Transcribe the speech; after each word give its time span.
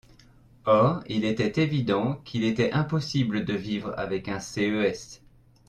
Or 0.65 1.03
il 1.05 1.25
était 1.25 1.61
évident 1.61 2.15
qu’il 2.25 2.43
était 2.43 2.71
impossible 2.71 3.45
de 3.45 3.53
vivre 3.53 3.93
avec 3.99 4.29
un 4.29 4.39
CES. 4.39 5.21